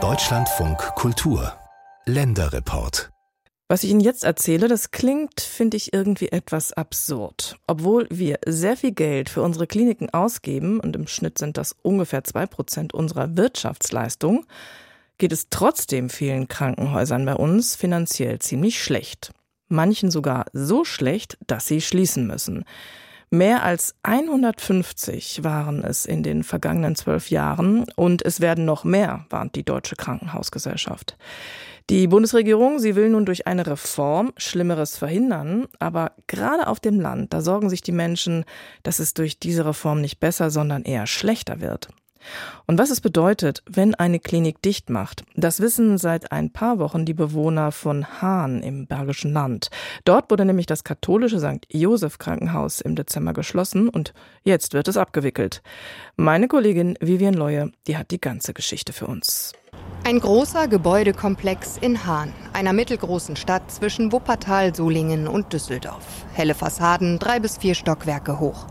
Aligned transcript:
Deutschlandfunk 0.00 0.78
Kultur 0.94 1.52
Länderreport 2.06 3.10
was 3.70 3.82
ich 3.84 3.90
Ihnen 3.90 4.00
jetzt 4.00 4.24
erzähle, 4.24 4.66
das 4.68 4.92
klingt, 4.92 5.42
finde 5.42 5.76
ich, 5.76 5.92
irgendwie 5.92 6.28
etwas 6.28 6.72
absurd. 6.72 7.58
Obwohl 7.66 8.06
wir 8.08 8.38
sehr 8.46 8.78
viel 8.78 8.92
Geld 8.92 9.28
für 9.28 9.42
unsere 9.42 9.66
Kliniken 9.66 10.08
ausgeben, 10.08 10.80
und 10.80 10.96
im 10.96 11.06
Schnitt 11.06 11.36
sind 11.36 11.58
das 11.58 11.76
ungefähr 11.82 12.24
zwei 12.24 12.46
Prozent 12.46 12.94
unserer 12.94 13.36
Wirtschaftsleistung, 13.36 14.46
geht 15.18 15.32
es 15.32 15.48
trotzdem 15.50 16.08
vielen 16.08 16.48
Krankenhäusern 16.48 17.26
bei 17.26 17.34
uns 17.34 17.76
finanziell 17.76 18.38
ziemlich 18.38 18.82
schlecht. 18.82 19.32
Manchen 19.68 20.10
sogar 20.10 20.46
so 20.54 20.86
schlecht, 20.86 21.36
dass 21.46 21.66
sie 21.66 21.82
schließen 21.82 22.26
müssen. 22.26 22.64
Mehr 23.30 23.62
als 23.62 23.94
150 24.04 25.44
waren 25.44 25.84
es 25.84 26.06
in 26.06 26.22
den 26.22 26.42
vergangenen 26.42 26.96
zwölf 26.96 27.30
Jahren 27.30 27.84
und 27.94 28.24
es 28.24 28.40
werden 28.40 28.64
noch 28.64 28.84
mehr, 28.84 29.26
warnt 29.28 29.54
die 29.54 29.64
Deutsche 29.64 29.96
Krankenhausgesellschaft. 29.96 31.18
Die 31.90 32.06
Bundesregierung, 32.06 32.78
sie 32.78 32.96
will 32.96 33.10
nun 33.10 33.26
durch 33.26 33.46
eine 33.46 33.66
Reform 33.66 34.32
Schlimmeres 34.36 34.96
verhindern, 34.96 35.68
aber 35.78 36.12
gerade 36.26 36.68
auf 36.68 36.80
dem 36.80 37.00
Land, 37.00 37.34
da 37.34 37.42
sorgen 37.42 37.68
sich 37.68 37.82
die 37.82 37.92
Menschen, 37.92 38.44
dass 38.82 38.98
es 38.98 39.12
durch 39.12 39.38
diese 39.38 39.66
Reform 39.66 40.00
nicht 40.00 40.20
besser, 40.20 40.50
sondern 40.50 40.84
eher 40.84 41.06
schlechter 41.06 41.60
wird. 41.60 41.88
Und 42.66 42.78
was 42.78 42.90
es 42.90 43.00
bedeutet, 43.00 43.62
wenn 43.66 43.94
eine 43.94 44.18
Klinik 44.18 44.62
dicht 44.62 44.90
macht, 44.90 45.24
das 45.36 45.60
wissen 45.60 45.98
seit 45.98 46.32
ein 46.32 46.52
paar 46.52 46.78
Wochen 46.78 47.04
die 47.04 47.14
Bewohner 47.14 47.72
von 47.72 48.20
Hahn 48.20 48.62
im 48.62 48.86
Bergischen 48.86 49.32
Land. 49.32 49.70
Dort 50.04 50.30
wurde 50.30 50.44
nämlich 50.44 50.66
das 50.66 50.84
katholische 50.84 51.40
St. 51.40 51.66
Josef 51.70 52.18
Krankenhaus 52.18 52.80
im 52.80 52.94
Dezember 52.94 53.32
geschlossen 53.32 53.88
und 53.88 54.12
jetzt 54.44 54.74
wird 54.74 54.88
es 54.88 54.96
abgewickelt. 54.96 55.62
Meine 56.16 56.48
Kollegin 56.48 56.96
Vivian 57.00 57.34
Leue, 57.34 57.72
die 57.86 57.96
hat 57.96 58.10
die 58.10 58.20
ganze 58.20 58.54
Geschichte 58.54 58.92
für 58.92 59.06
uns. 59.06 59.52
Ein 60.08 60.20
großer 60.20 60.68
Gebäudekomplex 60.68 61.76
in 61.76 62.06
Hahn, 62.06 62.32
einer 62.54 62.72
mittelgroßen 62.72 63.36
Stadt 63.36 63.70
zwischen 63.70 64.10
Wuppertal, 64.10 64.74
Solingen 64.74 65.28
und 65.28 65.52
Düsseldorf. 65.52 66.24
Helle 66.32 66.54
Fassaden, 66.54 67.18
drei 67.18 67.40
bis 67.40 67.58
vier 67.58 67.74
Stockwerke 67.74 68.40
hoch. 68.40 68.64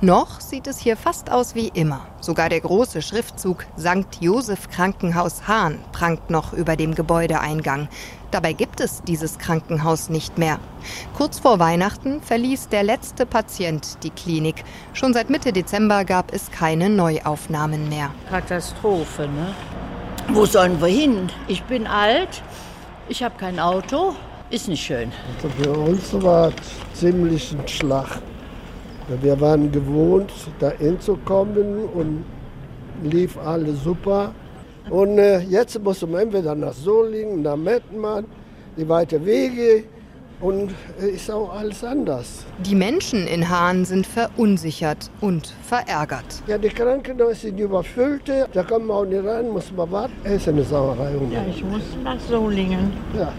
Noch 0.00 0.40
sieht 0.40 0.68
es 0.68 0.78
hier 0.78 0.96
fast 0.96 1.32
aus 1.32 1.56
wie 1.56 1.66
immer. 1.66 2.06
Sogar 2.20 2.48
der 2.48 2.60
große 2.60 3.02
Schriftzug 3.02 3.66
St. 3.76 4.20
Josef 4.20 4.68
Krankenhaus 4.68 5.48
Hahn 5.48 5.80
prangt 5.90 6.30
noch 6.30 6.52
über 6.52 6.76
dem 6.76 6.94
Gebäudeeingang. 6.94 7.88
Dabei 8.30 8.52
gibt 8.52 8.80
es 8.80 9.02
dieses 9.02 9.38
Krankenhaus 9.38 10.10
nicht 10.10 10.38
mehr. 10.38 10.60
Kurz 11.16 11.40
vor 11.40 11.58
Weihnachten 11.58 12.22
verließ 12.22 12.68
der 12.68 12.84
letzte 12.84 13.26
Patient 13.26 13.98
die 14.04 14.10
Klinik. 14.10 14.62
Schon 14.92 15.12
seit 15.12 15.28
Mitte 15.28 15.52
Dezember 15.52 16.04
gab 16.04 16.32
es 16.32 16.52
keine 16.52 16.88
Neuaufnahmen 16.88 17.88
mehr. 17.88 18.14
Katastrophe, 18.30 19.22
ne? 19.22 19.56
Wo 20.32 20.46
sollen 20.46 20.80
wir 20.80 20.88
hin? 20.88 21.30
Ich 21.48 21.62
bin 21.64 21.86
alt, 21.86 22.42
ich 23.08 23.22
habe 23.22 23.34
kein 23.38 23.60
Auto, 23.60 24.14
ist 24.50 24.68
nicht 24.68 24.84
schön. 24.84 25.12
Also 25.36 25.48
für 25.62 25.70
uns 25.78 26.22
war 26.22 26.48
es 26.48 27.00
ziemlich 27.00 27.52
ein 27.52 27.68
Schlag. 27.68 28.20
Wir 29.20 29.40
waren 29.40 29.70
gewohnt, 29.70 30.30
da 30.58 30.70
hinzukommen 30.70 31.84
und 31.92 32.24
lief 33.02 33.36
alles 33.38 33.84
super. 33.84 34.34
Und 34.90 35.18
äh, 35.18 35.40
jetzt 35.40 35.82
muss 35.82 36.02
man 36.02 36.22
entweder 36.22 36.54
nach 36.54 36.72
Solingen, 36.72 37.42
nach 37.42 37.56
Mettmann, 37.56 38.24
die 38.76 38.88
weite 38.88 39.24
Wege 39.24 39.84
und 40.40 40.74
ist 40.98 41.30
auch 41.30 41.52
alles 41.52 41.82
anders. 41.84 42.44
Die 42.64 42.74
Menschen 42.74 43.26
in 43.26 43.48
Hahn 43.48 43.84
sind 43.84 44.06
verunsichert 44.06 45.10
und 45.20 45.52
verärgert. 45.62 46.24
Ja, 46.46 46.58
die 46.58 46.68
Krankenhäuser 46.68 47.34
sind 47.34 47.58
überfüllt, 47.58 48.30
da 48.52 48.62
kommt 48.62 48.86
man 48.86 48.96
auch 48.96 49.04
nicht 49.04 49.24
rein, 49.24 49.50
muss 49.50 49.72
man 49.72 49.90
warten. 49.90 50.14
Es 50.24 50.42
ist 50.42 50.48
eine 50.48 50.64
Sauerei. 50.64 51.12
Ja, 51.30 51.44
ich 51.48 51.64
muss 51.64 51.82
nach 52.02 52.20
Solingen. 52.20 52.92
Ja. 53.16 53.32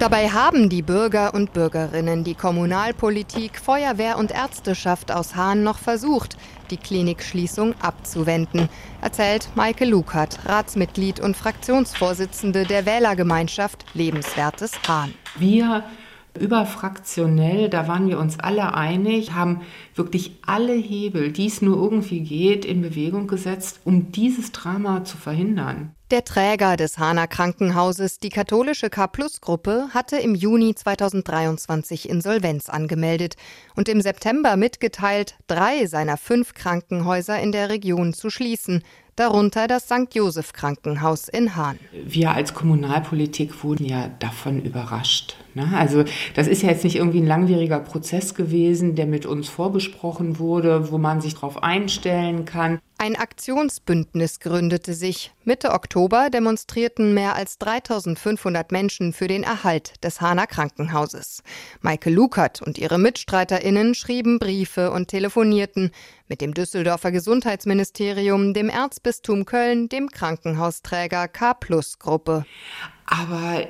Dabei 0.00 0.30
haben 0.30 0.70
die 0.70 0.80
Bürger 0.80 1.34
und 1.34 1.52
Bürgerinnen, 1.52 2.24
die 2.24 2.34
Kommunalpolitik, 2.34 3.58
Feuerwehr 3.58 4.16
und 4.16 4.30
Ärzteschaft 4.30 5.12
aus 5.12 5.36
Hahn 5.36 5.62
noch 5.62 5.78
versucht, 5.78 6.38
die 6.70 6.78
Klinikschließung 6.78 7.74
abzuwenden, 7.82 8.70
erzählt 9.02 9.50
Maike 9.56 9.84
Lukert, 9.84 10.38
Ratsmitglied 10.46 11.20
und 11.20 11.36
Fraktionsvorsitzende 11.36 12.64
der 12.64 12.86
Wählergemeinschaft 12.86 13.84
Lebenswertes 13.92 14.72
Hahn. 14.88 15.12
Wir 15.36 15.84
überfraktionell, 16.38 17.68
da 17.68 17.88
waren 17.88 18.08
wir 18.08 18.18
uns 18.18 18.38
alle 18.38 18.74
einig, 18.74 19.32
haben 19.32 19.62
wirklich 19.94 20.38
alle 20.46 20.74
Hebel, 20.74 21.32
die 21.32 21.46
es 21.46 21.62
nur 21.62 21.76
irgendwie 21.76 22.20
geht, 22.20 22.64
in 22.64 22.82
Bewegung 22.82 23.26
gesetzt, 23.26 23.80
um 23.84 24.12
dieses 24.12 24.52
Drama 24.52 25.04
zu 25.04 25.16
verhindern. 25.16 25.92
Der 26.10 26.24
Träger 26.24 26.76
des 26.76 26.98
Hahner 26.98 27.28
Krankenhauses, 27.28 28.18
die 28.18 28.30
katholische 28.30 28.90
K-Plus-Gruppe, 28.90 29.90
hatte 29.94 30.16
im 30.16 30.34
Juni 30.34 30.74
2023 30.74 32.08
Insolvenz 32.08 32.68
angemeldet 32.68 33.36
und 33.76 33.88
im 33.88 34.00
September 34.00 34.56
mitgeteilt, 34.56 35.36
drei 35.46 35.86
seiner 35.86 36.16
fünf 36.16 36.54
Krankenhäuser 36.54 37.38
in 37.38 37.52
der 37.52 37.68
Region 37.68 38.12
zu 38.12 38.28
schließen, 38.28 38.82
darunter 39.14 39.68
das 39.68 39.84
St. 39.84 40.12
Joseph 40.12 40.52
Krankenhaus 40.52 41.28
in 41.28 41.54
Hahn. 41.54 41.78
Wir 41.92 42.32
als 42.32 42.54
Kommunalpolitik 42.54 43.62
wurden 43.62 43.84
ja 43.84 44.08
davon 44.18 44.62
überrascht. 44.62 45.36
Ne? 45.54 45.68
Also 45.76 46.04
das 46.34 46.48
ist 46.48 46.62
ja 46.62 46.70
jetzt 46.70 46.82
nicht 46.82 46.96
irgendwie 46.96 47.20
ein 47.20 47.26
langwieriger 47.26 47.78
Prozess 47.78 48.34
gewesen, 48.34 48.96
der 48.96 49.06
mit 49.06 49.26
uns 49.26 49.48
vorbesprochen 49.48 50.40
wurde, 50.40 50.90
wo 50.90 50.98
man 50.98 51.20
sich 51.20 51.34
darauf 51.34 51.62
einstellen 51.62 52.46
kann. 52.46 52.80
Ein 53.02 53.16
Aktionsbündnis 53.16 54.40
gründete 54.40 54.92
sich. 54.92 55.32
Mitte 55.44 55.70
Oktober 55.70 56.28
demonstrierten 56.28 57.14
mehr 57.14 57.34
als 57.34 57.56
3500 57.56 58.72
Menschen 58.72 59.14
für 59.14 59.26
den 59.26 59.42
Erhalt 59.42 59.94
des 60.04 60.20
Hahner 60.20 60.46
Krankenhauses. 60.46 61.42
Maike 61.80 62.10
Lukert 62.10 62.60
und 62.60 62.76
ihre 62.76 62.98
MitstreiterInnen 62.98 63.94
schrieben 63.94 64.38
Briefe 64.38 64.90
und 64.90 65.08
telefonierten 65.08 65.92
mit 66.28 66.42
dem 66.42 66.52
Düsseldorfer 66.52 67.10
Gesundheitsministerium, 67.10 68.52
dem 68.52 68.68
Erzbistum 68.68 69.46
Köln, 69.46 69.88
dem 69.88 70.10
Krankenhausträger 70.10 71.26
K-Plus-Gruppe. 71.26 72.44
Aber 73.06 73.66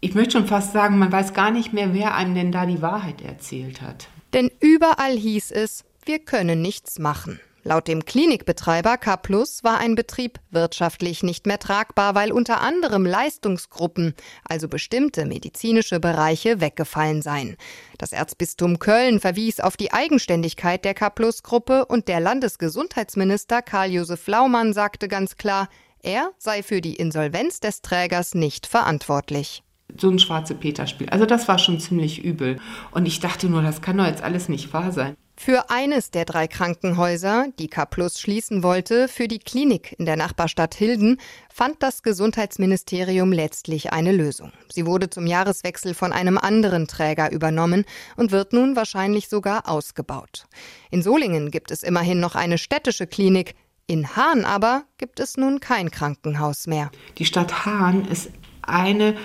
ich 0.00 0.14
möchte 0.14 0.38
schon 0.38 0.46
fast 0.46 0.72
sagen, 0.72 0.96
man 0.96 1.12
weiß 1.12 1.34
gar 1.34 1.50
nicht 1.50 1.74
mehr, 1.74 1.92
wer 1.92 2.14
einem 2.14 2.34
denn 2.34 2.52
da 2.52 2.64
die 2.64 2.80
Wahrheit 2.80 3.20
erzählt 3.20 3.82
hat. 3.82 4.08
Denn 4.32 4.50
überall 4.60 5.14
hieß 5.14 5.50
es, 5.50 5.84
wir 6.06 6.20
können 6.20 6.62
nichts 6.62 6.98
machen. 6.98 7.38
Laut 7.66 7.88
dem 7.88 8.04
Klinikbetreiber 8.04 8.96
K 8.96 9.16
Plus 9.16 9.64
war 9.64 9.78
ein 9.78 9.96
Betrieb 9.96 10.38
wirtschaftlich 10.52 11.24
nicht 11.24 11.48
mehr 11.48 11.58
tragbar, 11.58 12.14
weil 12.14 12.30
unter 12.30 12.60
anderem 12.60 13.04
Leistungsgruppen, 13.04 14.14
also 14.44 14.68
bestimmte 14.68 15.26
medizinische 15.26 15.98
Bereiche, 15.98 16.60
weggefallen 16.60 17.22
seien. 17.22 17.56
Das 17.98 18.12
Erzbistum 18.12 18.78
Köln 18.78 19.18
verwies 19.18 19.58
auf 19.58 19.76
die 19.76 19.92
Eigenständigkeit 19.92 20.84
der 20.84 20.94
K 20.94 21.10
Plus 21.10 21.42
Gruppe 21.42 21.86
und 21.86 22.06
der 22.06 22.20
Landesgesundheitsminister 22.20 23.62
Karl-Josef 23.62 24.28
Laumann 24.28 24.72
sagte 24.72 25.08
ganz 25.08 25.36
klar, 25.36 25.68
er 26.04 26.30
sei 26.38 26.62
für 26.62 26.80
die 26.80 26.94
Insolvenz 26.94 27.58
des 27.58 27.82
Trägers 27.82 28.36
nicht 28.36 28.68
verantwortlich 28.68 29.64
so 29.98 30.10
ein 30.10 30.18
schwarze 30.18 30.54
Peter-Spiel. 30.54 31.08
Also 31.10 31.26
das 31.26 31.48
war 31.48 31.58
schon 31.58 31.80
ziemlich 31.80 32.22
übel. 32.22 32.58
Und 32.90 33.06
ich 33.06 33.20
dachte 33.20 33.48
nur, 33.48 33.62
das 33.62 33.80
kann 33.80 33.96
doch 33.96 34.04
jetzt 34.04 34.22
alles 34.22 34.48
nicht 34.48 34.72
wahr 34.72 34.92
sein. 34.92 35.16
Für 35.38 35.70
eines 35.70 36.10
der 36.10 36.24
drei 36.24 36.48
Krankenhäuser, 36.48 37.46
die 37.58 37.68
K 37.68 37.84
Plus 37.84 38.18
schließen 38.18 38.62
wollte, 38.62 39.06
für 39.06 39.28
die 39.28 39.38
Klinik 39.38 39.94
in 39.98 40.06
der 40.06 40.16
Nachbarstadt 40.16 40.74
Hilden, 40.74 41.18
fand 41.52 41.82
das 41.82 42.02
Gesundheitsministerium 42.02 43.32
letztlich 43.32 43.92
eine 43.92 44.12
Lösung. 44.12 44.50
Sie 44.72 44.86
wurde 44.86 45.10
zum 45.10 45.26
Jahreswechsel 45.26 45.92
von 45.92 46.12
einem 46.12 46.38
anderen 46.38 46.88
Träger 46.88 47.30
übernommen 47.30 47.84
und 48.16 48.32
wird 48.32 48.54
nun 48.54 48.76
wahrscheinlich 48.76 49.28
sogar 49.28 49.68
ausgebaut. 49.68 50.46
In 50.90 51.02
Solingen 51.02 51.50
gibt 51.50 51.70
es 51.70 51.82
immerhin 51.82 52.18
noch 52.18 52.34
eine 52.34 52.56
städtische 52.56 53.06
Klinik, 53.06 53.54
in 53.86 54.16
Hahn 54.16 54.44
aber 54.44 54.84
gibt 54.96 55.20
es 55.20 55.36
nun 55.36 55.60
kein 55.60 55.90
Krankenhaus 55.90 56.66
mehr. 56.66 56.90
Die 57.18 57.26
Stadt 57.26 57.66
Hahn 57.66 58.06
ist 58.08 58.30
eine 58.62 59.16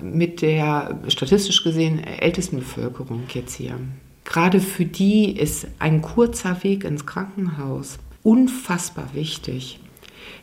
mit 0.00 0.42
der 0.42 1.00
statistisch 1.08 1.64
gesehen 1.64 2.04
ältesten 2.04 2.58
Bevölkerung 2.58 3.24
jetzt 3.32 3.54
hier. 3.54 3.78
Gerade 4.24 4.60
für 4.60 4.86
die 4.86 5.38
ist 5.38 5.66
ein 5.78 6.02
kurzer 6.02 6.62
Weg 6.64 6.84
ins 6.84 7.06
Krankenhaus 7.06 7.98
unfassbar 8.22 9.10
wichtig. 9.12 9.78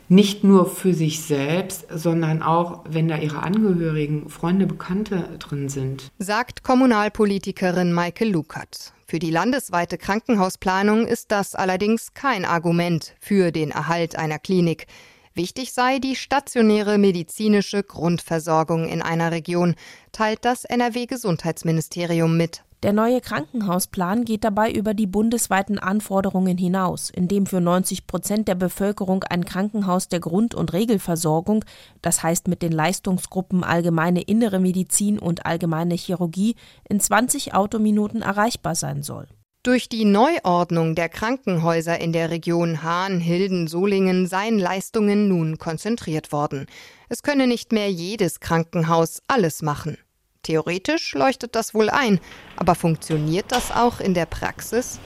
Nicht 0.08 0.44
nur 0.44 0.66
für 0.66 0.94
sich 0.94 1.22
selbst, 1.22 1.86
sondern 1.92 2.42
auch, 2.42 2.84
wenn 2.88 3.08
da 3.08 3.16
ihre 3.16 3.42
Angehörigen, 3.42 4.28
Freunde, 4.28 4.66
Bekannte 4.66 5.28
drin 5.38 5.68
sind. 5.68 6.10
Sagt 6.18 6.62
Kommunalpolitikerin 6.62 7.92
Maike 7.92 8.24
Lukert. 8.24 8.92
Für 9.06 9.18
die 9.18 9.30
landesweite 9.30 9.98
Krankenhausplanung 9.98 11.06
ist 11.06 11.32
das 11.32 11.54
allerdings 11.54 12.14
kein 12.14 12.44
Argument 12.44 13.14
für 13.20 13.52
den 13.52 13.70
Erhalt 13.70 14.16
einer 14.16 14.38
Klinik. 14.38 14.86
Wichtig 15.34 15.72
sei 15.72 15.98
die 15.98 16.14
stationäre 16.14 16.98
medizinische 16.98 17.82
Grundversorgung 17.82 18.86
in 18.86 19.00
einer 19.02 19.32
Region, 19.32 19.74
teilt 20.12 20.44
das 20.44 20.64
NRW-Gesundheitsministerium 20.64 22.36
mit. 22.36 22.64
Der 22.82 22.92
neue 22.92 23.20
Krankenhausplan 23.20 24.24
geht 24.24 24.42
dabei 24.42 24.72
über 24.72 24.92
die 24.92 25.06
bundesweiten 25.06 25.78
Anforderungen 25.78 26.58
hinaus, 26.58 27.10
indem 27.10 27.46
für 27.46 27.60
90 27.60 28.08
Prozent 28.08 28.48
der 28.48 28.56
Bevölkerung 28.56 29.22
ein 29.22 29.44
Krankenhaus 29.44 30.08
der 30.08 30.18
Grund- 30.18 30.56
und 30.56 30.72
Regelversorgung, 30.72 31.64
das 32.00 32.24
heißt 32.24 32.48
mit 32.48 32.60
den 32.60 32.72
Leistungsgruppen 32.72 33.62
allgemeine 33.62 34.22
innere 34.22 34.58
Medizin 34.58 35.20
und 35.20 35.46
allgemeine 35.46 35.94
Chirurgie, 35.94 36.56
in 36.88 36.98
20 36.98 37.54
Autominuten 37.54 38.20
erreichbar 38.20 38.74
sein 38.74 39.04
soll. 39.04 39.28
Durch 39.62 39.88
die 39.88 40.04
Neuordnung 40.04 40.96
der 40.96 41.08
Krankenhäuser 41.08 42.00
in 42.00 42.12
der 42.12 42.30
Region 42.30 42.82
Hahn, 42.82 43.20
Hilden, 43.20 43.68
Solingen 43.68 44.26
seien 44.26 44.58
Leistungen 44.58 45.28
nun 45.28 45.56
konzentriert 45.56 46.32
worden. 46.32 46.66
Es 47.08 47.22
könne 47.22 47.46
nicht 47.46 47.70
mehr 47.70 47.92
jedes 47.92 48.40
Krankenhaus 48.40 49.22
alles 49.28 49.62
machen. 49.62 49.98
Theoretisch 50.42 51.14
leuchtet 51.14 51.54
das 51.54 51.72
wohl 51.72 51.88
ein, 51.88 52.18
aber 52.56 52.74
funktioniert 52.74 53.44
das 53.50 53.70
auch 53.70 54.00
in 54.00 54.12
der 54.12 54.26
Praxis? 54.26 54.98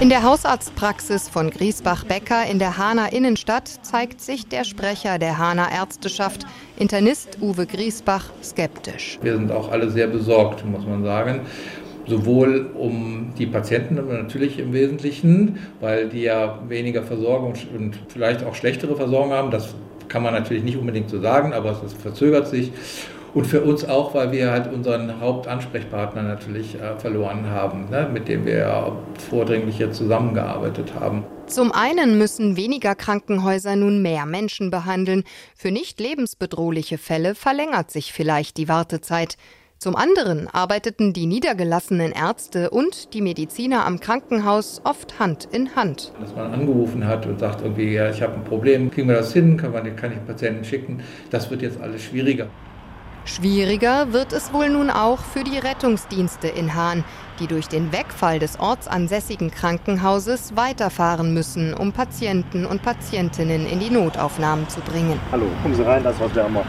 In 0.00 0.08
der 0.08 0.24
Hausarztpraxis 0.24 1.28
von 1.28 1.50
Griesbach-Becker 1.50 2.46
in 2.50 2.58
der 2.58 2.76
Hahner 2.76 3.12
Innenstadt 3.12 3.68
zeigt 3.82 4.20
sich 4.20 4.48
der 4.48 4.64
Sprecher 4.64 5.20
der 5.20 5.38
Hahner 5.38 5.70
Ärzteschaft, 5.70 6.44
Internist 6.76 7.38
Uwe 7.40 7.66
Griesbach, 7.66 8.30
skeptisch. 8.42 9.20
Wir 9.22 9.34
sind 9.34 9.52
auch 9.52 9.70
alle 9.70 9.90
sehr 9.90 10.08
besorgt, 10.08 10.64
muss 10.64 10.84
man 10.84 11.04
sagen 11.04 11.42
sowohl 12.08 12.70
um 12.74 13.32
die 13.38 13.46
Patienten, 13.46 13.98
aber 13.98 14.14
natürlich 14.14 14.58
im 14.58 14.72
Wesentlichen, 14.72 15.58
weil 15.80 16.08
die 16.08 16.22
ja 16.22 16.58
weniger 16.66 17.02
Versorgung 17.02 17.52
und 17.76 17.98
vielleicht 18.08 18.42
auch 18.44 18.54
schlechtere 18.54 18.96
Versorgung 18.96 19.32
haben. 19.32 19.50
Das 19.50 19.74
kann 20.08 20.22
man 20.22 20.34
natürlich 20.34 20.64
nicht 20.64 20.76
unbedingt 20.76 21.10
so 21.10 21.20
sagen, 21.20 21.52
aber 21.52 21.80
es 21.84 21.92
verzögert 21.92 22.48
sich. 22.48 22.72
Und 23.34 23.46
für 23.46 23.60
uns 23.60 23.84
auch, 23.84 24.14
weil 24.14 24.32
wir 24.32 24.50
halt 24.50 24.72
unseren 24.72 25.20
Hauptansprechpartner 25.20 26.22
natürlich 26.22 26.74
äh, 26.76 26.98
verloren 26.98 27.50
haben, 27.50 27.90
ne, 27.90 28.08
mit 28.12 28.26
dem 28.26 28.46
wir 28.46 28.96
vordringlich 29.28 29.76
hier 29.76 29.92
zusammengearbeitet 29.92 30.94
haben. 30.98 31.24
Zum 31.46 31.72
einen 31.72 32.18
müssen 32.18 32.56
weniger 32.56 32.94
Krankenhäuser 32.94 33.76
nun 33.76 34.02
mehr 34.02 34.26
Menschen 34.26 34.70
behandeln. 34.70 35.24
Für 35.54 35.70
nicht 35.70 36.00
lebensbedrohliche 36.00 36.98
Fälle 36.98 37.34
verlängert 37.34 37.90
sich 37.90 38.12
vielleicht 38.12 38.56
die 38.56 38.68
Wartezeit. 38.68 39.36
Zum 39.78 39.94
anderen 39.94 40.48
arbeiteten 40.48 41.12
die 41.12 41.26
niedergelassenen 41.26 42.10
Ärzte 42.10 42.70
und 42.70 43.14
die 43.14 43.20
Mediziner 43.20 43.86
am 43.86 44.00
Krankenhaus 44.00 44.80
oft 44.82 45.20
Hand 45.20 45.48
in 45.52 45.76
Hand. 45.76 46.12
Dass 46.20 46.34
man 46.34 46.52
angerufen 46.52 47.06
hat 47.06 47.26
und 47.26 47.38
sagt 47.38 47.62
irgendwie, 47.62 47.92
ja, 47.94 48.10
ich 48.10 48.20
habe 48.20 48.34
ein 48.34 48.42
Problem, 48.42 48.90
kriegen 48.90 49.06
wir 49.06 49.14
das 49.14 49.32
hin, 49.32 49.56
kann, 49.56 49.70
man, 49.70 49.94
kann 49.94 50.10
ich 50.10 50.26
Patienten 50.26 50.64
schicken, 50.64 51.04
das 51.30 51.48
wird 51.48 51.62
jetzt 51.62 51.80
alles 51.80 52.02
schwieriger. 52.02 52.48
Schwieriger 53.24 54.12
wird 54.12 54.32
es 54.32 54.52
wohl 54.52 54.68
nun 54.68 54.90
auch 54.90 55.20
für 55.20 55.44
die 55.44 55.58
Rettungsdienste 55.58 56.48
in 56.48 56.74
Hahn, 56.74 57.04
die 57.38 57.46
durch 57.46 57.68
den 57.68 57.92
Wegfall 57.92 58.40
des 58.40 58.58
ortsansässigen 58.58 59.52
Krankenhauses 59.52 60.56
weiterfahren 60.56 61.32
müssen, 61.32 61.72
um 61.72 61.92
Patienten 61.92 62.66
und 62.66 62.82
Patientinnen 62.82 63.64
in 63.68 63.78
die 63.78 63.90
Notaufnahmen 63.90 64.68
zu 64.68 64.80
bringen. 64.80 65.20
Hallo, 65.30 65.46
kommen 65.62 65.76
Sie 65.76 65.86
rein, 65.86 66.02
das 66.02 66.16
ist 66.16 66.20
was 66.22 66.34
wärmer. 66.34 66.64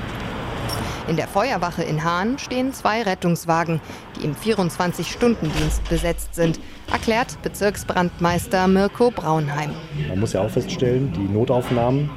In 1.10 1.16
der 1.16 1.28
Feuerwache 1.28 1.82
in 1.82 2.04
Hahn 2.04 2.38
stehen 2.38 2.72
zwei 2.72 3.02
Rettungswagen, 3.02 3.82
die 4.16 4.26
im 4.26 4.36
24-Stunden-Dienst 4.36 5.90
besetzt 5.90 6.36
sind, 6.36 6.60
erklärt 6.92 7.42
Bezirksbrandmeister 7.42 8.68
Mirko 8.68 9.10
Braunheim. 9.10 9.72
Man 10.08 10.20
muss 10.20 10.34
ja 10.34 10.42
auch 10.42 10.52
feststellen, 10.52 11.12
die 11.14 11.34
Notaufnahmen 11.34 12.12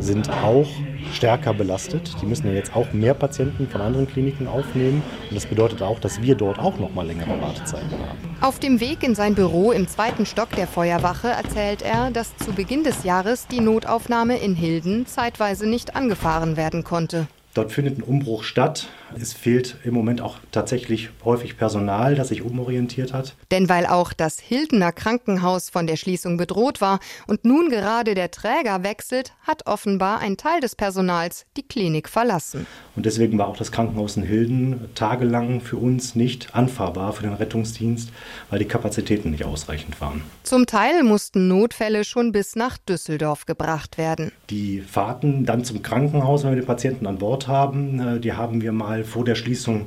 sind 0.00 0.28
auch 0.30 0.66
stärker 1.12 1.54
belastet. 1.54 2.16
Die 2.20 2.26
müssen 2.26 2.48
ja 2.48 2.54
jetzt 2.54 2.74
auch 2.74 2.92
mehr 2.92 3.14
Patienten 3.14 3.68
von 3.68 3.80
anderen 3.80 4.08
Kliniken 4.08 4.48
aufnehmen. 4.48 5.00
Und 5.30 5.36
das 5.36 5.46
bedeutet 5.46 5.80
auch, 5.82 6.00
dass 6.00 6.20
wir 6.20 6.34
dort 6.34 6.58
auch 6.58 6.76
noch 6.80 6.92
mal 6.92 7.06
längere 7.06 7.40
Wartezeiten 7.40 7.92
haben. 7.92 8.18
Auf 8.40 8.58
dem 8.58 8.80
Weg 8.80 9.04
in 9.04 9.14
sein 9.14 9.36
Büro 9.36 9.70
im 9.70 9.86
zweiten 9.86 10.26
Stock 10.26 10.50
der 10.56 10.66
Feuerwache 10.66 11.28
erzählt 11.28 11.82
er, 11.82 12.10
dass 12.10 12.36
zu 12.38 12.50
Beginn 12.50 12.82
des 12.82 13.04
Jahres 13.04 13.46
die 13.46 13.60
Notaufnahme 13.60 14.38
in 14.38 14.56
Hilden 14.56 15.06
zeitweise 15.06 15.68
nicht 15.68 15.94
angefahren 15.94 16.56
werden 16.56 16.82
konnte. 16.82 17.28
Dort 17.54 17.70
findet 17.70 17.98
ein 17.98 18.02
Umbruch 18.02 18.42
statt. 18.42 18.88
Es 19.16 19.32
fehlt 19.32 19.76
im 19.84 19.94
Moment 19.94 20.20
auch 20.20 20.38
tatsächlich 20.50 21.10
häufig 21.24 21.56
Personal, 21.56 22.16
das 22.16 22.28
sich 22.28 22.42
umorientiert 22.42 23.12
hat. 23.12 23.36
Denn 23.52 23.68
weil 23.68 23.86
auch 23.86 24.12
das 24.12 24.40
Hildener 24.40 24.90
Krankenhaus 24.90 25.70
von 25.70 25.86
der 25.86 25.94
Schließung 25.94 26.36
bedroht 26.36 26.80
war 26.80 26.98
und 27.28 27.44
nun 27.44 27.70
gerade 27.70 28.14
der 28.16 28.32
Träger 28.32 28.82
wechselt, 28.82 29.34
hat 29.42 29.68
offenbar 29.68 30.18
ein 30.18 30.36
Teil 30.36 30.60
des 30.60 30.74
Personals 30.74 31.46
die 31.56 31.62
Klinik 31.62 32.08
verlassen. 32.08 32.66
Und 32.96 33.06
deswegen 33.06 33.38
war 33.38 33.46
auch 33.46 33.56
das 33.56 33.70
Krankenhaus 33.70 34.16
in 34.16 34.24
Hilden 34.24 34.88
tagelang 34.96 35.60
für 35.60 35.76
uns 35.76 36.16
nicht 36.16 36.56
anfahrbar 36.56 37.12
für 37.12 37.22
den 37.22 37.34
Rettungsdienst, 37.34 38.10
weil 38.50 38.58
die 38.58 38.64
Kapazitäten 38.64 39.30
nicht 39.30 39.44
ausreichend 39.44 40.00
waren. 40.00 40.22
Zum 40.42 40.66
Teil 40.66 41.04
mussten 41.04 41.46
Notfälle 41.46 42.02
schon 42.02 42.32
bis 42.32 42.56
nach 42.56 42.78
Düsseldorf 42.78 43.46
gebracht 43.46 43.96
werden. 43.96 44.32
Die 44.50 44.80
Fahrten 44.80 45.46
dann 45.46 45.64
zum 45.64 45.82
Krankenhaus, 45.82 46.42
wenn 46.42 46.50
wir 46.50 46.60
den 46.60 46.66
Patienten 46.66 47.06
an 47.06 47.18
Bord 47.18 47.43
haben, 47.48 48.00
äh, 48.00 48.20
die 48.20 48.32
haben 48.32 48.60
wir 48.60 48.72
mal 48.72 49.04
vor 49.04 49.24
der 49.24 49.34
Schließung 49.34 49.86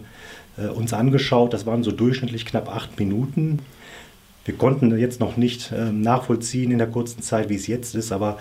äh, 0.57 0.67
uns 0.67 0.93
angeschaut. 0.93 1.53
Das 1.53 1.65
waren 1.65 1.83
so 1.83 1.91
durchschnittlich 1.91 2.45
knapp 2.45 2.73
acht 2.73 2.99
Minuten. 2.99 3.59
Wir 4.45 4.55
konnten 4.55 4.97
jetzt 4.97 5.19
noch 5.19 5.37
nicht 5.37 5.71
äh, 5.71 5.91
nachvollziehen 5.91 6.71
in 6.71 6.77
der 6.77 6.87
kurzen 6.87 7.21
Zeit, 7.21 7.49
wie 7.49 7.55
es 7.55 7.67
jetzt 7.67 7.95
ist, 7.95 8.11
aber 8.11 8.37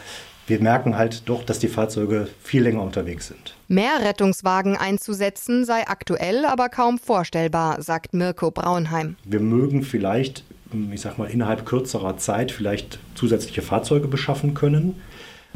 wir 0.47 0.61
merken 0.61 0.97
halt 0.97 1.29
doch, 1.29 1.43
dass 1.43 1.59
die 1.59 1.67
Fahrzeuge 1.67 2.29
viel 2.41 2.63
länger 2.63 2.83
unterwegs 2.83 3.27
sind. 3.27 3.57
Mehr 3.67 3.99
Rettungswagen 4.01 4.77
einzusetzen 4.77 5.65
sei 5.65 5.87
aktuell 5.89 6.45
aber 6.45 6.69
kaum 6.69 6.99
vorstellbar, 6.99 7.83
sagt 7.83 8.15
Mirko 8.15 8.53
Braunheim. 8.53 9.17
Wir 9.25 9.41
mögen 9.41 9.83
vielleicht, 9.83 10.45
ich 10.93 11.01
sag 11.01 11.19
mal, 11.19 11.29
innerhalb 11.29 11.67
kürzerer 11.67 12.17
Zeit 12.19 12.53
vielleicht 12.53 13.01
zusätzliche 13.17 13.63
Fahrzeuge 13.63 14.07
beschaffen 14.07 14.55
können. 14.55 14.95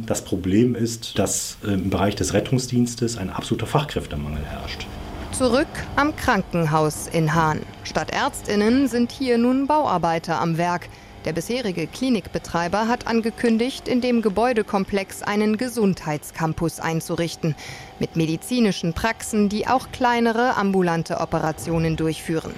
Das 0.07 0.25
Problem 0.25 0.75
ist, 0.75 1.19
dass 1.19 1.59
im 1.63 1.91
Bereich 1.91 2.15
des 2.17 2.35
Rettungsdienstes 2.35 3.17
ein 3.17 3.31
absoluter 3.31 3.67
Fachkräftemangel 3.67 4.45
herrscht. 4.45 4.87
Zurück 5.33 5.69
am 5.97 6.15
Krankenhaus 6.17 7.07
in 7.07 7.35
Hahn. 7.35 7.61
Statt 7.85 8.11
Ärztinnen 8.11 8.89
sind 8.89 9.13
hier 9.13 9.39
nun 9.39 9.67
Bauarbeiter 9.67 10.41
am 10.41 10.59
Werk. 10.59 10.89
Der 11.25 11.33
bisherige 11.33 11.87
Klinikbetreiber 11.87 12.89
hat 12.89 13.07
angekündigt, 13.07 13.89
in 13.89 14.01
dem 14.01 14.23
Gebäudekomplex 14.23 15.23
einen 15.23 15.59
Gesundheitscampus 15.59 16.81
einzurichten, 16.81 17.55
mit 17.99 18.17
medizinischen 18.17 18.95
Praxen, 18.95 19.51
die 19.51 19.67
auch 19.67 19.93
kleinere 19.93 20.57
ambulante 20.57 21.21
Operationen 21.21 21.97
durchführen. 21.97 22.55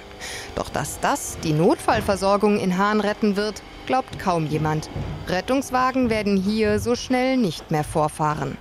Doch 0.55 0.69
dass 0.69 0.99
das 1.01 1.37
die 1.43 1.53
Notfallversorgung 1.53 2.57
in 2.57 2.77
Hahn 2.77 3.01
retten 3.01 3.35
wird, 3.35 3.61
glaubt 3.85 4.19
kaum 4.19 4.45
jemand. 4.47 4.89
Rettungswagen 5.27 6.09
werden 6.09 6.37
hier 6.37 6.79
so 6.79 6.95
schnell 6.95 7.37
nicht 7.37 7.71
mehr 7.71 7.83
vorfahren. 7.83 8.57